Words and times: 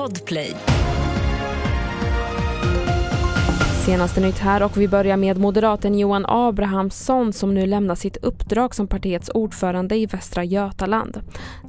Podplay. 0.00 0.56
Senaste 3.86 4.20
nytt 4.20 4.38
här 4.38 4.62
och 4.62 4.76
vi 4.76 4.88
börjar 4.88 5.16
med 5.16 5.38
moderaten 5.38 5.98
Johan 5.98 6.24
Abrahamsson 6.28 7.32
som 7.32 7.54
nu 7.54 7.66
lämnar 7.66 7.94
sitt 7.94 8.16
uppdrag 8.16 8.74
som 8.74 8.86
partiets 8.86 9.30
ordförande 9.34 9.96
i 9.96 10.06
Västra 10.06 10.44
Götaland. 10.44 11.20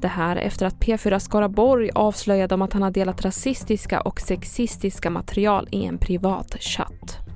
Det 0.02 0.07
här 0.07 0.36
efter 0.36 0.65
att 0.65 0.75
P4 0.75 1.20
Skaraborg 1.20 1.89
avslöjade 1.96 2.55
om 2.55 2.62
att 2.62 2.73
han 2.73 2.81
har 2.81 2.91
delat 2.91 3.25
rasistiska 3.25 4.01
och 4.01 4.21
sexistiska 4.21 5.09
material 5.09 5.67
i 5.71 5.85
en 5.85 5.97
privat 5.97 6.55
chatt. 6.59 7.30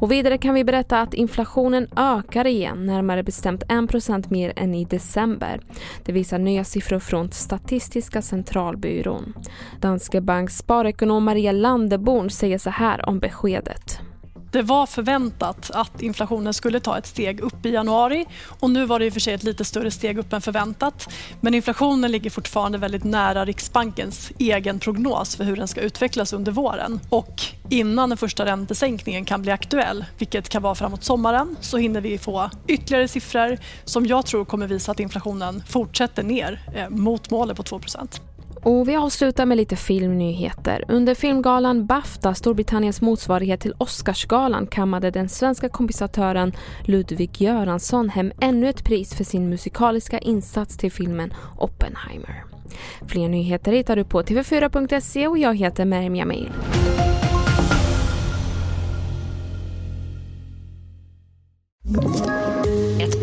Och 0.00 0.12
vidare 0.12 0.38
kan 0.38 0.54
vi 0.54 0.64
berätta 0.64 1.00
att 1.00 1.14
inflationen 1.14 1.88
ökar 1.96 2.46
igen, 2.46 2.86
närmare 2.86 3.22
bestämt 3.22 3.64
1% 3.64 4.26
mer 4.30 4.52
än 4.56 4.74
i 4.74 4.84
december. 4.84 5.60
Det 6.04 6.12
visar 6.12 6.38
nya 6.38 6.64
siffror 6.64 6.98
från 6.98 7.30
Statistiska 7.32 8.22
centralbyrån. 8.22 9.34
Danske 9.80 10.20
Banks 10.20 10.56
sparekonom 10.56 11.24
Maria 11.24 11.52
Landeborn 11.52 12.30
säger 12.30 12.58
så 12.58 12.70
här 12.70 13.08
om 13.08 13.18
beskedet. 13.18 14.09
Det 14.52 14.62
var 14.62 14.86
förväntat 14.86 15.70
att 15.70 16.02
inflationen 16.02 16.54
skulle 16.54 16.80
ta 16.80 16.98
ett 16.98 17.06
steg 17.06 17.40
upp 17.40 17.66
i 17.66 17.70
januari 17.70 18.26
och 18.60 18.70
nu 18.70 18.86
var 18.86 18.98
det 18.98 19.06
i 19.06 19.08
och 19.08 19.12
för 19.12 19.20
sig 19.20 19.34
ett 19.34 19.42
lite 19.42 19.64
större 19.64 19.90
steg 19.90 20.18
upp 20.18 20.32
än 20.32 20.40
förväntat. 20.40 21.08
Men 21.40 21.54
inflationen 21.54 22.12
ligger 22.12 22.30
fortfarande 22.30 22.78
väldigt 22.78 23.04
nära 23.04 23.44
Riksbankens 23.44 24.32
egen 24.38 24.78
prognos 24.78 25.36
för 25.36 25.44
hur 25.44 25.56
den 25.56 25.68
ska 25.68 25.80
utvecklas 25.80 26.32
under 26.32 26.52
våren. 26.52 27.00
Och 27.08 27.42
innan 27.68 28.08
den 28.08 28.18
första 28.18 28.44
räntesänkningen 28.44 29.24
kan 29.24 29.42
bli 29.42 29.50
aktuell, 29.50 30.04
vilket 30.18 30.48
kan 30.48 30.62
vara 30.62 30.74
framåt 30.74 31.04
sommaren, 31.04 31.56
så 31.60 31.76
hinner 31.76 32.00
vi 32.00 32.18
få 32.18 32.50
ytterligare 32.66 33.08
siffror 33.08 33.58
som 33.84 34.06
jag 34.06 34.26
tror 34.26 34.44
kommer 34.44 34.66
visa 34.66 34.92
att 34.92 35.00
inflationen 35.00 35.62
fortsätter 35.68 36.22
ner 36.22 36.60
eh, 36.74 36.88
mot 36.88 37.30
målet 37.30 37.56
på 37.56 37.62
2 37.62 37.80
och 38.62 38.88
vi 38.88 38.96
avslutar 38.96 39.46
med 39.46 39.56
lite 39.56 39.76
filmnyheter. 39.76 40.84
Under 40.88 41.14
filmgalan 41.14 41.86
Bafta, 41.86 42.34
Storbritanniens 42.34 43.00
motsvarighet 43.00 43.60
till 43.60 43.74
Oscarsgalan, 43.78 44.66
kammade 44.66 45.10
den 45.10 45.28
svenska 45.28 45.68
kompensatören 45.68 46.52
Ludvig 46.84 47.42
Göransson 47.42 48.08
hem 48.08 48.32
ännu 48.40 48.68
ett 48.68 48.84
pris 48.84 49.14
för 49.14 49.24
sin 49.24 49.48
musikaliska 49.48 50.18
insats 50.18 50.76
till 50.76 50.92
filmen 50.92 51.32
Oppenheimer. 51.58 52.44
Fler 53.06 53.28
nyheter 53.28 53.72
hittar 53.72 53.96
du 53.96 54.04
på 54.04 54.22
tv4.se 54.22 55.28
och 55.28 55.38
jag 55.38 55.56
heter 55.58 55.84
Merim 55.84 56.16
Jamil. 56.16 56.50